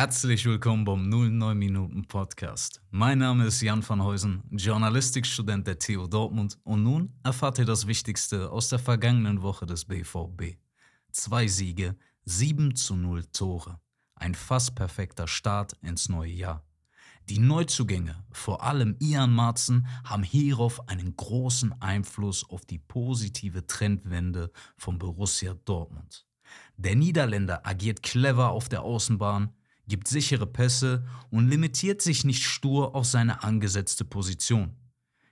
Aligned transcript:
Herzlich 0.00 0.44
willkommen 0.44 0.84
beim 0.84 1.08
09 1.08 1.58
Minuten 1.58 2.06
Podcast. 2.06 2.80
Mein 2.92 3.18
Name 3.18 3.46
ist 3.46 3.60
Jan 3.60 3.82
van 3.86 4.04
Heusen, 4.04 4.44
Journalistikstudent 4.52 5.66
der 5.66 5.80
TU 5.80 6.06
Dortmund 6.06 6.56
und 6.62 6.84
nun 6.84 7.18
erfahrt 7.24 7.58
ihr 7.58 7.64
das 7.64 7.88
Wichtigste 7.88 8.48
aus 8.52 8.68
der 8.68 8.78
vergangenen 8.78 9.42
Woche 9.42 9.66
des 9.66 9.86
BVB. 9.86 10.56
Zwei 11.10 11.48
Siege, 11.48 11.96
7 12.26 12.76
zu 12.76 12.94
0 12.94 13.24
Tore. 13.32 13.80
Ein 14.14 14.36
fast 14.36 14.76
perfekter 14.76 15.26
Start 15.26 15.72
ins 15.82 16.08
neue 16.08 16.30
Jahr. 16.30 16.64
Die 17.28 17.40
Neuzugänge, 17.40 18.24
vor 18.30 18.62
allem 18.62 18.94
Ian 19.00 19.32
Marzen, 19.32 19.88
haben 20.04 20.22
hierauf 20.22 20.88
einen 20.88 21.16
großen 21.16 21.74
Einfluss 21.82 22.48
auf 22.48 22.64
die 22.64 22.78
positive 22.78 23.66
Trendwende 23.66 24.52
von 24.76 24.96
Borussia 24.96 25.54
Dortmund. 25.64 26.24
Der 26.76 26.94
Niederländer 26.94 27.66
agiert 27.66 28.04
clever 28.04 28.50
auf 28.50 28.68
der 28.68 28.82
Außenbahn, 28.82 29.52
gibt 29.88 30.08
sichere 30.08 30.46
Pässe 30.46 31.04
und 31.30 31.48
limitiert 31.48 32.02
sich 32.02 32.24
nicht 32.24 32.44
stur 32.44 32.94
auf 32.94 33.06
seine 33.06 33.42
angesetzte 33.42 34.04
Position. 34.04 34.76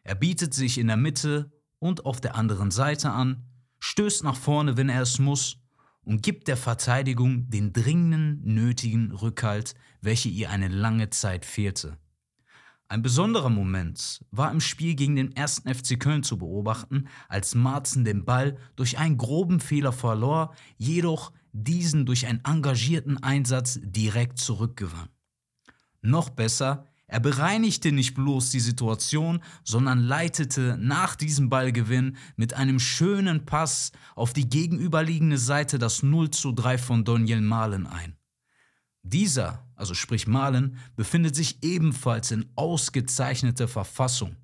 Er 0.02 0.14
bietet 0.14 0.54
sich 0.54 0.78
in 0.78 0.86
der 0.86 0.96
Mitte 0.96 1.52
und 1.78 2.06
auf 2.06 2.20
der 2.20 2.34
anderen 2.36 2.70
Seite 2.70 3.10
an, 3.10 3.44
stößt 3.78 4.24
nach 4.24 4.36
vorne, 4.36 4.76
wenn 4.76 4.88
er 4.88 5.02
es 5.02 5.18
muss, 5.18 5.58
und 6.02 6.22
gibt 6.22 6.48
der 6.48 6.56
Verteidigung 6.56 7.50
den 7.50 7.72
dringenden 7.72 8.40
nötigen 8.42 9.10
Rückhalt, 9.10 9.74
welche 10.00 10.28
ihr 10.28 10.50
eine 10.50 10.68
lange 10.68 11.10
Zeit 11.10 11.44
fehlte. 11.44 11.98
Ein 12.88 13.02
besonderer 13.02 13.50
Moment 13.50 14.24
war 14.30 14.52
im 14.52 14.60
Spiel 14.60 14.94
gegen 14.94 15.16
den 15.16 15.36
1. 15.36 15.64
FC 15.66 15.98
Köln 15.98 16.22
zu 16.22 16.38
beobachten, 16.38 17.08
als 17.28 17.56
Marzen 17.56 18.04
den 18.04 18.24
Ball 18.24 18.56
durch 18.76 18.98
einen 18.98 19.18
groben 19.18 19.58
Fehler 19.58 19.90
verlor, 19.90 20.54
jedoch 20.76 21.32
diesen 21.64 22.06
durch 22.06 22.26
einen 22.26 22.44
engagierten 22.44 23.22
Einsatz 23.22 23.78
direkt 23.82 24.38
zurückgewann. 24.38 25.08
Noch 26.02 26.30
besser, 26.30 26.86
er 27.08 27.20
bereinigte 27.20 27.92
nicht 27.92 28.14
bloß 28.14 28.50
die 28.50 28.60
Situation, 28.60 29.40
sondern 29.62 30.00
leitete 30.00 30.76
nach 30.78 31.14
diesem 31.14 31.48
Ballgewinn 31.48 32.16
mit 32.36 32.54
einem 32.54 32.80
schönen 32.80 33.46
Pass 33.46 33.92
auf 34.16 34.32
die 34.32 34.48
gegenüberliegende 34.48 35.38
Seite 35.38 35.78
das 35.78 36.02
0 36.02 36.30
zu 36.30 36.52
3 36.52 36.78
von 36.78 37.04
Daniel 37.04 37.40
Malen 37.40 37.86
ein. 37.86 38.16
Dieser, 39.02 39.64
also 39.76 39.94
sprich 39.94 40.26
Malen, 40.26 40.78
befindet 40.96 41.36
sich 41.36 41.62
ebenfalls 41.62 42.32
in 42.32 42.50
ausgezeichneter 42.56 43.68
Verfassung. 43.68 44.36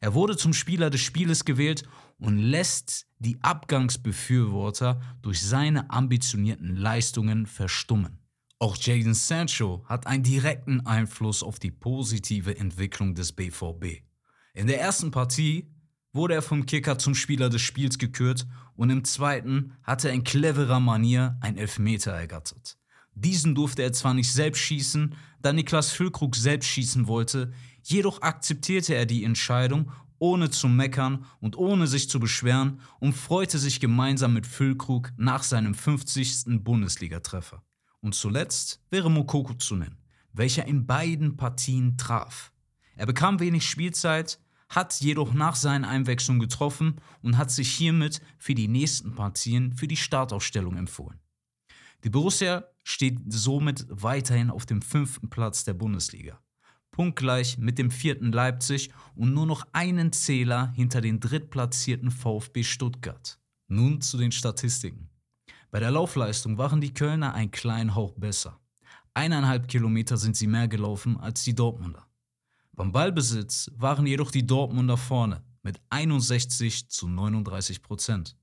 Er 0.00 0.14
wurde 0.14 0.36
zum 0.36 0.52
Spieler 0.52 0.90
des 0.90 1.00
Spieles 1.00 1.44
gewählt 1.44 1.82
und 2.18 2.38
lässt 2.38 3.06
die 3.18 3.42
Abgangsbefürworter 3.42 5.00
durch 5.22 5.42
seine 5.42 5.90
ambitionierten 5.90 6.76
Leistungen 6.76 7.46
verstummen. 7.46 8.18
Auch 8.60 8.76
Jadon 8.76 9.14
Sancho 9.14 9.84
hat 9.86 10.06
einen 10.06 10.24
direkten 10.24 10.84
Einfluss 10.84 11.42
auf 11.42 11.58
die 11.58 11.70
positive 11.70 12.56
Entwicklung 12.58 13.14
des 13.14 13.32
BVB. 13.32 14.02
In 14.54 14.66
der 14.66 14.80
ersten 14.80 15.10
Partie 15.10 15.70
wurde 16.12 16.34
er 16.34 16.42
vom 16.42 16.66
Kicker 16.66 16.98
zum 16.98 17.14
Spieler 17.14 17.50
des 17.50 17.62
Spiels 17.62 17.98
gekürt 17.98 18.46
und 18.74 18.90
im 18.90 19.04
zweiten 19.04 19.74
hatte 19.84 20.08
er 20.08 20.14
in 20.14 20.24
cleverer 20.24 20.80
Manier 20.80 21.36
ein 21.40 21.56
Elfmeter 21.56 22.12
ergattert. 22.12 22.78
Diesen 23.14 23.54
durfte 23.54 23.82
er 23.82 23.92
zwar 23.92 24.14
nicht 24.14 24.32
selbst 24.32 24.60
schießen, 24.60 25.14
da 25.40 25.52
Niklas 25.52 25.92
Füllkrug 25.92 26.34
selbst 26.34 26.68
schießen 26.68 27.06
wollte, 27.06 27.52
jedoch 27.90 28.22
akzeptierte 28.22 28.94
er 28.94 29.06
die 29.06 29.24
Entscheidung 29.24 29.90
ohne 30.18 30.50
zu 30.50 30.68
meckern 30.68 31.24
und 31.40 31.56
ohne 31.56 31.86
sich 31.86 32.08
zu 32.08 32.20
beschweren 32.20 32.80
und 33.00 33.12
freute 33.12 33.58
sich 33.58 33.80
gemeinsam 33.80 34.34
mit 34.34 34.46
Füllkrug 34.46 35.12
nach 35.16 35.42
seinem 35.42 35.74
50. 35.74 36.62
Bundesligatreffer. 36.64 37.62
Und 38.00 38.14
zuletzt 38.14 38.80
wäre 38.90 39.10
Mokoko 39.10 39.54
zu 39.54 39.76
nennen, 39.76 39.98
welcher 40.32 40.66
in 40.66 40.86
beiden 40.86 41.36
Partien 41.36 41.96
traf. 41.96 42.52
Er 42.96 43.06
bekam 43.06 43.40
wenig 43.40 43.68
Spielzeit, 43.68 44.40
hat 44.68 45.00
jedoch 45.00 45.32
nach 45.32 45.56
seinen 45.56 45.84
Einwechslungen 45.84 46.40
getroffen 46.40 46.96
und 47.22 47.38
hat 47.38 47.50
sich 47.50 47.70
hiermit 47.70 48.20
für 48.38 48.54
die 48.54 48.68
nächsten 48.68 49.14
Partien 49.14 49.72
für 49.72 49.88
die 49.88 49.96
Startaufstellung 49.96 50.76
empfohlen. 50.76 51.20
Die 52.04 52.10
Borussia 52.10 52.64
steht 52.84 53.18
somit 53.28 53.86
weiterhin 53.88 54.50
auf 54.50 54.66
dem 54.66 54.82
fünften 54.82 55.30
Platz 55.30 55.64
der 55.64 55.74
Bundesliga 55.74 56.38
punktgleich 56.90 57.58
mit 57.58 57.78
dem 57.78 57.90
vierten 57.90 58.32
Leipzig 58.32 58.90
und 59.14 59.34
nur 59.34 59.46
noch 59.46 59.66
einen 59.72 60.12
Zähler 60.12 60.72
hinter 60.74 61.00
den 61.00 61.20
drittplatzierten 61.20 62.10
VfB 62.10 62.62
Stuttgart. 62.62 63.38
Nun 63.68 64.00
zu 64.00 64.16
den 64.18 64.32
Statistiken. 64.32 65.10
Bei 65.70 65.80
der 65.80 65.90
Laufleistung 65.90 66.56
waren 66.58 66.80
die 66.80 66.94
Kölner 66.94 67.34
ein 67.34 67.50
kleinen 67.50 67.94
Hauch 67.94 68.14
besser. 68.14 68.58
Eineinhalb 69.14 69.68
Kilometer 69.68 70.16
sind 70.16 70.36
sie 70.36 70.46
mehr 70.46 70.68
gelaufen 70.68 71.18
als 71.18 71.44
die 71.44 71.54
Dortmunder. 71.54 72.06
Beim 72.72 72.92
Ballbesitz 72.92 73.70
waren 73.76 74.06
jedoch 74.06 74.30
die 74.30 74.46
Dortmunder 74.46 74.96
vorne 74.96 75.42
mit 75.62 75.80
61 75.90 76.88
zu 76.88 77.08
39 77.08 77.82
Prozent. 77.82 78.36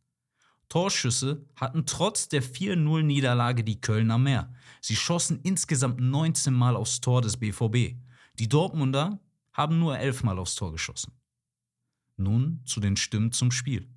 Torschüsse 0.70 1.46
hatten 1.56 1.86
trotz 1.86 2.28
der 2.28 2.44
4-0-Niederlage 2.44 3.64
die 3.64 3.80
Kölner 3.80 4.18
mehr. 4.18 4.54
Sie 4.82 4.96
schossen 4.96 5.40
insgesamt 5.44 6.00
19 6.00 6.54
Mal 6.54 6.76
aufs 6.76 7.02
Tor 7.02 7.22
des 7.22 7.38
BVB. 7.38 7.96
Die 8.40 8.50
Dortmunder 8.50 9.20
haben 9.54 9.80
nur 9.80 9.98
elfmal 9.98 10.40
aufs 10.40 10.56
Tor 10.56 10.72
geschossen. 10.72 11.14
Nun 12.18 12.62
zu 12.66 12.80
den 12.80 12.98
Stimmen 12.98 13.32
zum 13.32 13.52
Spiel. 13.52 13.88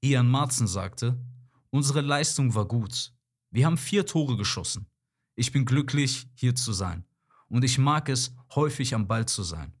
Ian 0.00 0.28
Marzen 0.28 0.66
sagte, 0.66 1.24
unsere 1.70 2.00
Leistung 2.00 2.54
war 2.54 2.66
gut. 2.66 3.12
Wir 3.50 3.66
haben 3.66 3.78
vier 3.78 4.04
Tore 4.04 4.36
geschossen. 4.36 4.86
Ich 5.36 5.52
bin 5.52 5.64
glücklich, 5.64 6.26
hier 6.34 6.54
zu 6.54 6.72
sein. 6.72 7.04
Und 7.48 7.64
ich 7.64 7.78
mag 7.78 8.08
es, 8.08 8.34
häufig 8.54 8.94
am 8.94 9.06
Ball 9.06 9.26
zu 9.26 9.42
sein. 9.42 9.72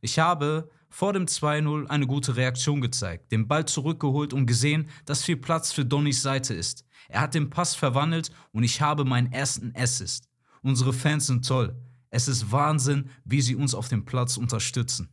Ich 0.00 0.18
habe 0.18 0.70
vor 0.88 1.12
dem 1.12 1.26
2-0 1.26 1.86
eine 1.86 2.06
gute 2.06 2.36
Reaktion 2.36 2.80
gezeigt, 2.80 3.30
den 3.30 3.46
Ball 3.46 3.66
zurückgeholt 3.66 4.32
und 4.32 4.46
gesehen, 4.46 4.88
dass 5.04 5.24
viel 5.24 5.36
Platz 5.36 5.72
für 5.72 5.84
Donnys 5.84 6.22
Seite 6.22 6.54
ist. 6.54 6.84
Er 7.08 7.20
hat 7.20 7.34
den 7.34 7.50
Pass 7.50 7.74
verwandelt 7.74 8.30
und 8.52 8.64
ich 8.64 8.80
habe 8.80 9.04
meinen 9.04 9.32
ersten 9.32 9.72
Assist. 9.76 10.28
Unsere 10.62 10.92
Fans 10.92 11.26
sind 11.26 11.46
toll. 11.46 11.76
Es 12.16 12.28
ist 12.28 12.50
Wahnsinn, 12.50 13.10
wie 13.26 13.42
sie 13.42 13.56
uns 13.56 13.74
auf 13.74 13.88
dem 13.88 14.06
Platz 14.06 14.38
unterstützen. 14.38 15.10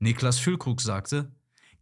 Niklas 0.00 0.40
Füllkrug 0.40 0.80
sagte, 0.80 1.32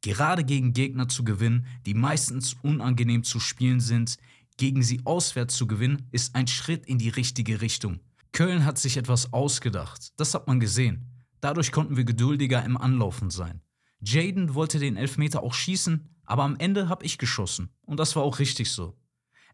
gerade 0.03 0.45
gegen 0.45 0.75
Gegner 0.75 1.09
zu 1.09 1.25
gewinnen, 1.25 1.65
die 1.87 1.95
meistens 1.95 2.55
unangenehm 2.61 3.25
zu 3.25 3.41
spielen 3.41 3.81
sind, 3.81 4.19
gegen 4.59 4.83
sie 4.83 5.01
auswärts 5.07 5.57
zu 5.57 5.67
gewinnen, 5.67 6.11
ist 6.13 6.35
ein 6.35 6.47
Schritt 6.47 6.85
in 6.85 6.99
die 6.99 7.09
richtige 7.09 7.63
Richtung. 7.63 8.01
Köln 8.33 8.67
hat 8.67 8.77
sich 8.77 8.99
etwas 8.99 9.33
ausgedacht, 9.33 10.13
das 10.19 10.35
hat 10.35 10.47
man 10.47 10.61
gesehen. 10.61 11.07
Dadurch 11.41 11.73
konnten 11.73 11.97
wir 11.97 12.05
geduldiger 12.05 12.63
im 12.67 12.77
Anlaufen 12.77 13.31
sein. 13.31 13.63
Jaden 14.01 14.53
wollte 14.53 14.79
den 14.79 14.99
Elfmeter 14.99 15.43
auch 15.43 15.55
schießen, 15.55 16.07
aber 16.27 16.43
am 16.43 16.57
Ende 16.57 16.91
habe 16.91 17.07
ich 17.07 17.17
geschossen. 17.17 17.71
Und 17.87 17.99
das 17.99 18.15
war 18.15 18.25
auch 18.25 18.41
richtig 18.41 18.73
so. 18.73 18.95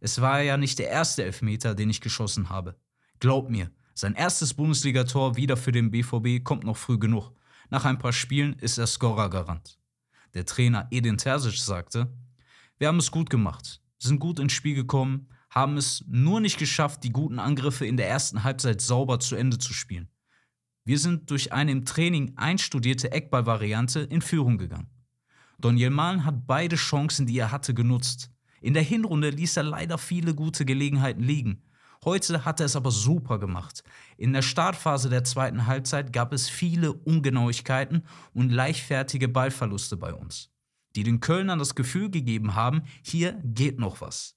Es 0.00 0.20
war 0.20 0.42
ja 0.42 0.56
nicht 0.56 0.80
der 0.80 0.88
erste 0.88 1.22
Elfmeter, 1.22 1.76
den 1.76 1.90
ich 1.90 2.00
geschossen 2.00 2.48
habe. 2.48 2.76
Glaub 3.20 3.48
mir, 3.48 3.70
sein 3.94 4.14
erstes 4.14 4.54
Bundesligator 4.54 5.36
wieder 5.36 5.56
für 5.56 5.72
den 5.72 5.90
BVB 5.90 6.42
kommt 6.44 6.64
noch 6.64 6.76
früh 6.76 6.98
genug. 6.98 7.32
Nach 7.70 7.84
ein 7.84 7.98
paar 7.98 8.12
Spielen 8.12 8.54
ist 8.54 8.76
er 8.76 8.86
Scorer-Garant. 8.86 9.78
Der 10.34 10.44
Trainer 10.44 10.88
Edin 10.90 11.16
Terzic 11.16 11.58
sagte, 11.58 12.12
wir 12.78 12.88
haben 12.88 12.98
es 12.98 13.12
gut 13.12 13.30
gemacht, 13.30 13.80
sind 13.98 14.18
gut 14.18 14.40
ins 14.40 14.52
Spiel 14.52 14.74
gekommen, 14.74 15.28
haben 15.48 15.76
es 15.76 16.04
nur 16.08 16.40
nicht 16.40 16.58
geschafft, 16.58 17.04
die 17.04 17.12
guten 17.12 17.38
Angriffe 17.38 17.86
in 17.86 17.96
der 17.96 18.08
ersten 18.08 18.42
Halbzeit 18.42 18.80
sauber 18.80 19.20
zu 19.20 19.36
Ende 19.36 19.58
zu 19.58 19.72
spielen. 19.72 20.08
Wir 20.84 20.98
sind 20.98 21.30
durch 21.30 21.52
eine 21.52 21.70
im 21.70 21.84
Training 21.84 22.32
einstudierte 22.36 23.12
Eckball-Variante 23.12 24.00
in 24.00 24.20
Führung 24.20 24.58
gegangen. 24.58 24.90
Daniel 25.58 25.90
Mahlen 25.90 26.24
hat 26.24 26.48
beide 26.48 26.76
Chancen, 26.76 27.26
die 27.26 27.38
er 27.38 27.52
hatte, 27.52 27.72
genutzt. 27.72 28.30
In 28.60 28.74
der 28.74 28.82
Hinrunde 28.82 29.30
ließ 29.30 29.56
er 29.56 29.62
leider 29.62 29.98
viele 29.98 30.34
gute 30.34 30.64
Gelegenheiten 30.64 31.22
liegen. 31.22 31.62
Heute 32.04 32.44
hat 32.44 32.60
er 32.60 32.66
es 32.66 32.76
aber 32.76 32.90
super 32.90 33.38
gemacht. 33.38 33.82
In 34.18 34.34
der 34.34 34.42
Startphase 34.42 35.08
der 35.08 35.24
zweiten 35.24 35.66
Halbzeit 35.66 36.12
gab 36.12 36.34
es 36.34 36.50
viele 36.50 36.92
Ungenauigkeiten 36.92 38.04
und 38.34 38.50
leichtfertige 38.50 39.26
Ballverluste 39.26 39.96
bei 39.96 40.12
uns, 40.12 40.50
die 40.96 41.02
den 41.02 41.20
Kölnern 41.20 41.58
das 41.58 41.74
Gefühl 41.74 42.10
gegeben 42.10 42.54
haben, 42.54 42.82
hier 43.02 43.40
geht 43.42 43.78
noch 43.78 44.02
was. 44.02 44.36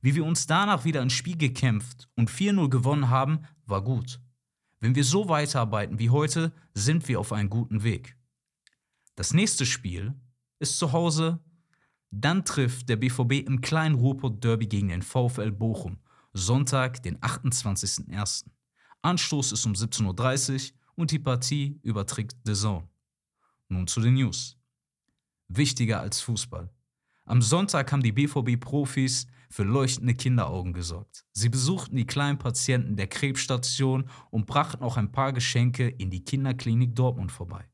Wie 0.00 0.14
wir 0.14 0.24
uns 0.24 0.46
danach 0.46 0.84
wieder 0.84 1.02
ins 1.02 1.12
Spiel 1.12 1.36
gekämpft 1.36 2.08
und 2.14 2.30
4-0 2.30 2.68
gewonnen 2.68 3.10
haben, 3.10 3.40
war 3.66 3.82
gut. 3.82 4.20
Wenn 4.78 4.94
wir 4.94 5.04
so 5.04 5.28
weiterarbeiten 5.28 5.98
wie 5.98 6.10
heute, 6.10 6.52
sind 6.74 7.08
wir 7.08 7.18
auf 7.18 7.32
einem 7.32 7.50
guten 7.50 7.82
Weg. 7.82 8.16
Das 9.16 9.34
nächste 9.34 9.66
Spiel 9.66 10.14
ist 10.60 10.78
zu 10.78 10.92
Hause. 10.92 11.40
Dann 12.12 12.44
trifft 12.44 12.88
der 12.88 12.96
BVB 12.96 13.46
im 13.46 13.60
kleinen 13.60 13.96
Ruhrpott-Derby 13.96 14.66
gegen 14.68 14.88
den 14.88 15.02
VfL 15.02 15.50
Bochum 15.50 15.98
Sonntag, 16.32 17.02
den 17.02 17.18
28.01. 17.18 18.44
Anstoß 19.02 19.52
ist 19.52 19.66
um 19.66 19.72
17.30 19.72 20.72
Uhr 20.72 20.78
und 20.94 21.10
die 21.10 21.18
Partie 21.18 21.80
überträgt 21.82 22.36
The 22.44 22.54
Zone. 22.54 22.88
Nun 23.68 23.86
zu 23.86 24.00
den 24.00 24.14
News. 24.14 24.56
Wichtiger 25.48 26.00
als 26.00 26.20
Fußball. 26.20 26.70
Am 27.24 27.42
Sonntag 27.42 27.90
haben 27.92 28.02
die 28.02 28.12
BVB-Profis 28.12 29.26
für 29.50 29.64
leuchtende 29.64 30.14
Kinderaugen 30.14 30.72
gesorgt. 30.72 31.24
Sie 31.32 31.48
besuchten 31.48 31.96
die 31.96 32.06
kleinen 32.06 32.38
Patienten 32.38 32.96
der 32.96 33.08
Krebsstation 33.08 34.08
und 34.30 34.46
brachten 34.46 34.82
auch 34.82 34.96
ein 34.96 35.12
paar 35.12 35.32
Geschenke 35.32 35.88
in 35.88 36.10
die 36.10 36.24
Kinderklinik 36.24 36.94
Dortmund 36.94 37.32
vorbei. 37.32 37.68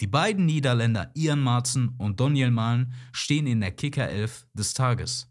Die 0.00 0.06
beiden 0.06 0.44
Niederländer 0.44 1.10
Ian 1.14 1.40
Marzen 1.40 1.94
und 1.96 2.20
Daniel 2.20 2.50
Mahlen 2.50 2.92
stehen 3.12 3.46
in 3.46 3.60
der 3.60 3.72
Kicker 3.72 4.08
11 4.08 4.46
des 4.52 4.74
Tages. 4.74 5.30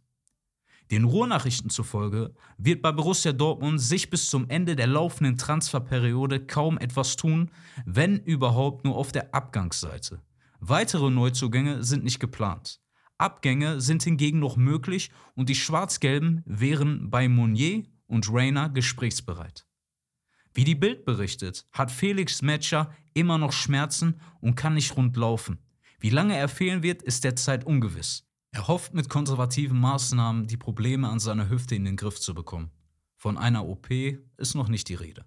Den 0.92 1.04
Ruhrnachrichten 1.04 1.70
zufolge 1.70 2.34
wird 2.58 2.82
bei 2.82 2.92
Borussia 2.92 3.34
Dortmund 3.34 3.82
sich 3.82 4.10
bis 4.10 4.30
zum 4.30 4.50
Ende 4.50 4.76
der 4.76 4.88
laufenden 4.88 5.38
Transferperiode 5.38 6.46
kaum 6.46 6.78
etwas 6.78 7.16
tun, 7.16 7.50
wenn 7.86 8.20
überhaupt 8.20 8.86
nur 8.86 8.96
auf 8.96 9.12
der 9.12 9.34
Abgangsseite. 9.34 10.22
Weitere 10.60 11.10
Neuzugänge 11.10 11.84
sind 11.84 12.04
nicht 12.04 12.20
geplant. 12.20 12.82
Abgänge 13.18 13.82
sind 13.82 14.04
hingegen 14.04 14.40
noch 14.40 14.58
möglich 14.58 15.10
und 15.36 15.50
die 15.50 15.56
Schwarz-Gelben 15.56 16.44
wären 16.46 17.10
bei 17.10 17.30
Monnier 17.30 17.84
und 18.08 18.30
Rayner 18.32 18.70
gesprächsbereit. 18.70 19.66
Wie 20.54 20.64
die 20.64 20.76
Bild 20.76 21.06
berichtet, 21.06 21.66
hat 21.72 21.92
Felix 21.92 22.42
Metscher 22.42 22.94
immer 23.14 23.38
noch 23.38 23.52
Schmerzen 23.52 24.22
und 24.40 24.56
kann 24.56 24.76
nicht 24.76 24.96
rund 24.96 25.16
laufen. 25.18 25.60
Wie 26.00 26.10
lange 26.10 26.38
er 26.38 26.48
fehlen 26.48 26.84
wird, 26.84 27.02
ist 27.02 27.24
derzeit 27.24 27.66
ungewiss. 27.66 28.25
Er 28.56 28.70
hofft 28.70 28.94
mit 28.94 29.10
konservativen 29.10 29.78
Maßnahmen 29.78 30.48
die 30.48 30.56
Probleme 30.56 31.10
an 31.10 31.20
seiner 31.20 31.50
Hüfte 31.50 31.76
in 31.76 31.84
den 31.84 31.98
Griff 31.98 32.22
zu 32.22 32.34
bekommen. 32.34 32.72
Von 33.18 33.38
einer 33.38 33.66
OP 33.66 33.90
ist 34.38 34.56
noch 34.56 34.70
nicht 34.70 34.88
die 34.88 34.94
Rede. 34.94 35.26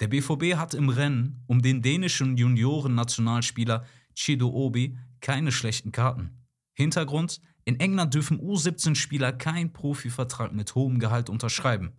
Der 0.00 0.08
BVB 0.08 0.56
hat 0.56 0.74
im 0.74 0.88
Rennen 0.88 1.44
um 1.46 1.62
den 1.62 1.82
dänischen 1.82 2.36
Junioren-Nationalspieler 2.36 3.84
Chido 4.16 4.48
Obi 4.48 4.98
keine 5.20 5.52
schlechten 5.52 5.92
Karten. 5.92 6.48
Hintergrund: 6.74 7.40
In 7.64 7.78
England 7.78 8.14
dürfen 8.14 8.40
U17-Spieler 8.40 9.34
keinen 9.34 9.72
Profivertrag 9.72 10.52
mit 10.52 10.74
hohem 10.74 10.98
Gehalt 10.98 11.30
unterschreiben. 11.30 11.92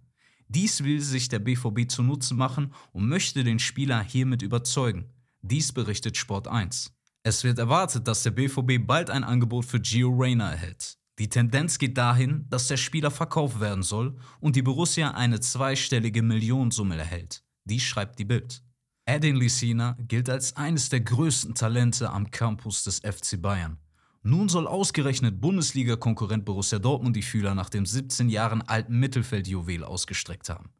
Dies 0.49 0.83
will 0.83 0.99
sich 0.99 1.29
der 1.29 1.39
BVB 1.39 1.89
zunutze 1.89 2.33
machen 2.33 2.73
und 2.91 3.07
möchte 3.07 3.45
den 3.45 3.59
Spieler 3.59 4.03
hiermit 4.03 4.41
überzeugen. 4.41 5.05
Dies 5.41 5.71
berichtet 5.71 6.17
Sport 6.17 6.49
1. 6.49 6.98
Es 7.29 7.43
wird 7.43 7.59
erwartet, 7.59 8.07
dass 8.07 8.23
der 8.23 8.31
BVB 8.31 8.83
bald 8.87 9.11
ein 9.11 9.23
Angebot 9.23 9.63
für 9.63 9.79
Gio 9.79 10.09
Reyna 10.09 10.49
erhält. 10.49 10.97
Die 11.19 11.29
Tendenz 11.29 11.77
geht 11.77 11.95
dahin, 11.95 12.47
dass 12.49 12.65
der 12.69 12.77
Spieler 12.77 13.11
verkauft 13.11 13.59
werden 13.59 13.83
soll 13.83 14.17
und 14.39 14.55
die 14.55 14.63
Borussia 14.63 15.11
eine 15.11 15.39
zweistellige 15.39 16.23
Millionensumme 16.23 16.97
erhält. 16.97 17.43
Dies 17.65 17.83
schreibt 17.83 18.17
die 18.17 18.25
Bild. 18.25 18.63
Edin 19.05 19.35
Lissina 19.35 19.95
gilt 20.07 20.27
als 20.27 20.55
eines 20.55 20.89
der 20.89 21.01
größten 21.01 21.53
Talente 21.53 22.09
am 22.09 22.31
Campus 22.31 22.83
des 22.83 22.97
FC 23.01 23.39
Bayern. 23.39 23.77
Nun 24.23 24.49
soll 24.49 24.65
ausgerechnet 24.65 25.39
Bundesliga-Konkurrent 25.39 26.45
Borussia 26.45 26.79
Dortmund 26.79 27.15
die 27.15 27.21
Fühler 27.21 27.53
nach 27.53 27.69
dem 27.69 27.85
17 27.85 28.29
Jahren 28.29 28.63
alten 28.63 28.97
Mittelfeldjuwel 28.97 29.83
ausgestreckt 29.83 30.49
haben. 30.49 30.71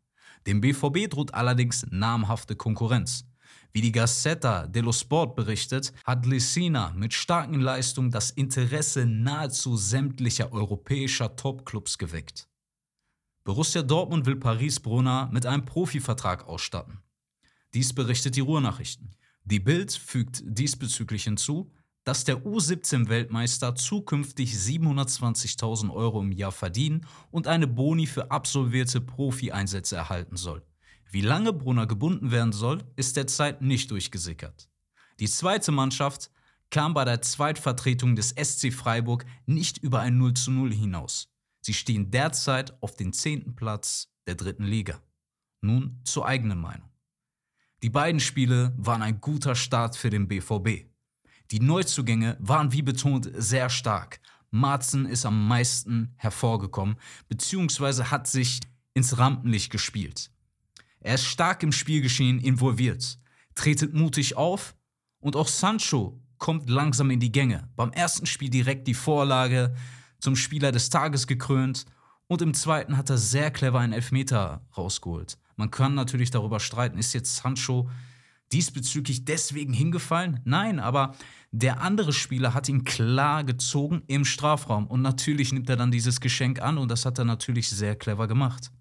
Dem 0.48 0.62
BVB 0.62 1.12
droht 1.12 1.36
allerdings 1.36 1.86
namhafte 1.92 2.56
Konkurrenz. 2.56 3.29
Wie 3.72 3.82
die 3.82 3.92
Gazzetta 3.92 4.66
dello 4.66 4.92
Sport 4.92 5.36
berichtet, 5.36 5.94
hat 6.04 6.26
Lissina 6.26 6.92
mit 6.96 7.14
starken 7.14 7.60
Leistungen 7.60 8.10
das 8.10 8.32
Interesse 8.32 9.06
nahezu 9.06 9.78
sämtlicher 9.78 10.52
europäischer 10.52 11.36
Topclubs 11.36 11.98
geweckt. 11.98 12.48
Borussia 13.44 13.84
Dortmund 13.84 14.26
will 14.26 14.36
Paris 14.36 14.80
Brunner 14.80 15.30
mit 15.32 15.46
einem 15.46 15.66
Profivertrag 15.66 16.48
ausstatten. 16.48 17.00
Dies 17.74 17.94
berichtet 17.94 18.36
die 18.36 18.42
Ruhrnachrichten. 18.42 19.16
Die 19.44 19.60
Bild 19.60 19.92
fügt 19.92 20.42
diesbezüglich 20.46 21.24
hinzu, 21.24 21.72
dass 22.04 22.24
der 22.24 22.44
U17-Weltmeister 22.44 23.76
zukünftig 23.76 24.54
720.000 24.54 25.94
Euro 25.94 26.22
im 26.22 26.32
Jahr 26.32 26.52
verdienen 26.52 27.06
und 27.30 27.48
eine 27.48 27.68
Boni 27.68 28.08
für 28.08 28.32
absolvierte 28.32 29.02
Profi-Einsätze 29.02 29.96
erhalten 29.96 30.36
soll. 30.36 30.64
Wie 31.12 31.22
lange 31.22 31.54
Brunner 31.54 31.88
gebunden 31.88 32.32
werden 32.32 32.54
soll, 32.54 32.84
ist 32.96 33.18
derzeit 33.18 33.62
nicht 33.62 33.90
durchgesickert. 33.90 34.70
Die 35.20 35.28
zweite 35.28 35.72
Mannschaft 35.72 36.30
kam 36.70 36.94
bei 36.94 37.04
der 37.04 37.22
Zweitvertretung 37.22 38.16
des 38.16 38.30
SC 38.30 38.72
Freiburg 38.72 39.26
nicht 39.48 39.80
über 39.80 40.02
ein 40.02 40.18
0 40.18 40.36
zu 40.36 40.52
0 40.52 40.72
hinaus. 40.72 41.30
Sie 41.62 41.74
stehen 41.74 42.12
derzeit 42.12 42.82
auf 42.84 42.96
dem 42.96 43.12
zehnten 43.12 43.56
Platz 43.56 44.14
der 44.28 44.36
dritten 44.36 44.66
Liga. 44.66 45.02
Nun 45.62 46.00
zur 46.04 46.28
eigenen 46.28 46.60
Meinung. 46.60 46.90
Die 47.82 47.90
beiden 47.90 48.20
Spiele 48.20 48.74
waren 48.78 49.02
ein 49.02 49.20
guter 49.20 49.56
Start 49.56 49.96
für 49.96 50.12
den 50.12 50.28
BVB. 50.28 50.86
Die 51.52 51.60
Neuzugänge 51.60 52.38
waren 52.40 52.72
wie 52.72 52.84
betont 52.84 53.32
sehr 53.34 53.70
stark. 53.70 54.20
Marzen 54.52 55.06
ist 55.06 55.26
am 55.26 55.48
meisten 55.48 56.14
hervorgekommen, 56.18 56.98
beziehungsweise 57.28 58.12
hat 58.12 58.28
sich 58.28 58.60
ins 58.94 59.18
Rampenlicht 59.18 59.72
gespielt. 59.72 60.32
Er 61.02 61.16
ist 61.16 61.26
stark 61.26 61.64
im 61.64 61.72
Spielgeschehen 61.72 62.40
involviert, 62.40 63.20
tretet 63.56 63.94
mutig 63.94 64.36
auf 64.36 64.76
und 65.20 65.36
auch 65.36 65.48
Sancho 65.48 66.22
kommt 66.38 66.70
langsam 66.70 67.12
in 67.12 67.20
die 67.20 67.32
Gänge. 67.32 67.70
Beim 67.76 67.92
ersten 67.92 68.26
Spiel 68.26 68.50
direkt 68.50 68.88
die 68.88 68.94
Vorlage, 68.94 69.76
zum 70.20 70.36
Spieler 70.36 70.72
des 70.72 70.90
Tages 70.90 71.28
gekrönt 71.28 71.86
und 72.28 72.42
im 72.42 72.54
zweiten 72.54 72.98
hat 72.98 73.10
er 73.10 73.18
sehr 73.18 73.52
clever 73.52 73.80
einen 73.80 73.94
Elfmeter 73.94 74.62
rausgeholt. 74.78 75.38
Man 75.56 75.72
kann 75.72 75.96
natürlich 75.96 76.32
darüber 76.32 76.60
streiten, 76.60 76.98
ist 76.98 77.14
jetzt 77.14 77.38
Sancho 77.38 77.90
diesbezüglich 78.52 79.26
deswegen 79.26 79.74
hingefallen? 79.74 80.40
Nein, 80.44 80.80
aber 80.80 81.16
der 81.52 81.82
andere 81.82 82.14
Spieler 82.14 82.54
hat 82.54 82.70
ihn 82.70 82.84
klar 82.84 83.44
gezogen 83.44 84.04
im 84.08 84.26
Strafraum 84.26 84.88
und 84.88 85.02
natürlich 85.02 85.54
nimmt 85.54 85.70
er 85.70 85.78
dann 85.78 85.92
dieses 85.92 86.20
Geschenk 86.20 86.62
an 86.62 86.78
und 86.78 86.90
das 86.90 87.06
hat 87.06 87.18
er 87.20 87.26
natürlich 87.26 87.70
sehr 87.70 87.96
clever 87.96 88.28
gemacht. 88.28 88.72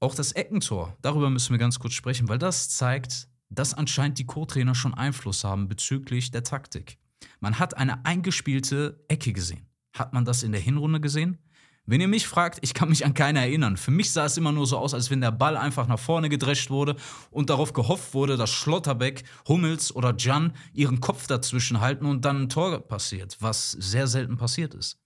Auch 0.00 0.14
das 0.14 0.32
Eckentor, 0.32 0.96
darüber 1.02 1.30
müssen 1.30 1.52
wir 1.52 1.58
ganz 1.58 1.78
kurz 1.78 1.94
sprechen, 1.94 2.28
weil 2.28 2.38
das 2.38 2.68
zeigt, 2.68 3.28
dass 3.48 3.74
anscheinend 3.74 4.18
die 4.18 4.26
Co-Trainer 4.26 4.74
schon 4.74 4.94
Einfluss 4.94 5.44
haben 5.44 5.68
bezüglich 5.68 6.30
der 6.30 6.42
Taktik. 6.42 6.98
Man 7.40 7.58
hat 7.58 7.76
eine 7.76 8.04
eingespielte 8.04 9.04
Ecke 9.08 9.32
gesehen. 9.32 9.66
Hat 9.94 10.12
man 10.12 10.24
das 10.24 10.42
in 10.42 10.52
der 10.52 10.60
Hinrunde 10.60 11.00
gesehen? 11.00 11.38
Wenn 11.86 12.00
ihr 12.00 12.08
mich 12.08 12.26
fragt, 12.26 12.60
ich 12.62 12.72
kann 12.72 12.88
mich 12.88 13.04
an 13.04 13.12
keine 13.12 13.40
erinnern. 13.40 13.76
Für 13.76 13.90
mich 13.90 14.10
sah 14.10 14.24
es 14.24 14.38
immer 14.38 14.52
nur 14.52 14.66
so 14.66 14.78
aus, 14.78 14.94
als 14.94 15.10
wenn 15.10 15.20
der 15.20 15.30
Ball 15.30 15.56
einfach 15.56 15.86
nach 15.86 15.98
vorne 15.98 16.30
gedrescht 16.30 16.70
wurde 16.70 16.96
und 17.30 17.50
darauf 17.50 17.74
gehofft 17.74 18.14
wurde, 18.14 18.38
dass 18.38 18.50
Schlotterbeck, 18.50 19.24
Hummels 19.46 19.94
oder 19.94 20.14
Jan 20.16 20.54
ihren 20.72 21.00
Kopf 21.00 21.26
dazwischen 21.26 21.80
halten 21.80 22.06
und 22.06 22.24
dann 22.24 22.44
ein 22.44 22.48
Tor 22.48 22.80
passiert, 22.80 23.36
was 23.40 23.72
sehr 23.72 24.06
selten 24.06 24.38
passiert 24.38 24.72
ist. 24.72 24.98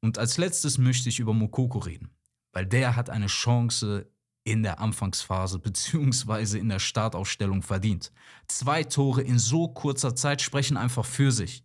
Und 0.00 0.16
als 0.16 0.38
letztes 0.38 0.78
möchte 0.78 1.08
ich 1.08 1.18
über 1.18 1.34
Mokoko 1.34 1.78
reden 1.78 2.10
weil 2.52 2.66
der 2.66 2.96
hat 2.96 3.10
eine 3.10 3.26
Chance 3.26 4.06
in 4.44 4.62
der 4.62 4.80
Anfangsphase 4.80 5.58
beziehungsweise 5.58 6.58
in 6.58 6.68
der 6.68 6.78
Startaufstellung 6.78 7.62
verdient. 7.62 8.12
Zwei 8.48 8.84
Tore 8.84 9.22
in 9.22 9.38
so 9.38 9.68
kurzer 9.68 10.14
Zeit 10.14 10.42
sprechen 10.42 10.76
einfach 10.76 11.04
für 11.04 11.30
sich. 11.32 11.64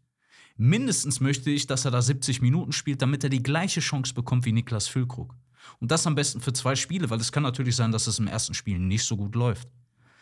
Mindestens 0.57 1.19
möchte 1.19 1.51
ich, 1.51 1.67
dass 1.67 1.85
er 1.85 1.91
da 1.91 2.01
70 2.01 2.41
Minuten 2.41 2.71
spielt, 2.71 3.01
damit 3.01 3.23
er 3.23 3.29
die 3.29 3.43
gleiche 3.43 3.79
Chance 3.79 4.13
bekommt 4.13 4.45
wie 4.45 4.51
Niklas 4.51 4.87
Füllkrug. 4.87 5.35
Und 5.79 5.91
das 5.91 6.07
am 6.07 6.15
besten 6.15 6.41
für 6.41 6.53
zwei 6.53 6.75
Spiele, 6.75 7.09
weil 7.09 7.19
es 7.19 7.31
kann 7.31 7.43
natürlich 7.43 7.75
sein, 7.75 7.91
dass 7.91 8.07
es 8.07 8.19
im 8.19 8.27
ersten 8.27 8.53
Spiel 8.53 8.79
nicht 8.79 9.03
so 9.03 9.17
gut 9.17 9.35
läuft. 9.35 9.67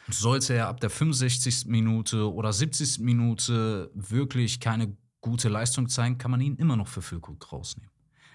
Sollte 0.10 0.54
er 0.54 0.68
ab 0.68 0.80
der 0.82 0.90
65. 0.90 1.66
Minute 1.68 2.32
oder 2.32 2.52
70. 2.52 3.00
Minute 3.00 3.90
wirklich 3.94 4.60
keine 4.60 4.96
gute 5.22 5.50
Leistung 5.50 5.88
zeigen, 5.88 6.18
kann 6.18 6.32
man 6.32 6.42
ihn 6.42 6.56
immer 6.58 6.76
noch 6.76 6.88
für 6.88 7.02
Füllkrug 7.02 7.52
rausnehmen. 7.52 7.95